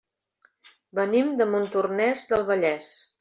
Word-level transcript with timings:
Venim 0.99 1.29
de 1.41 1.47
Montornès 1.51 2.25
del 2.33 2.47
Vallès. 2.53 2.89